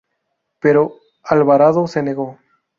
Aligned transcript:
Pero 0.59 0.95
Alvarado 1.21 1.85
se 1.85 2.01
negó. 2.01 2.39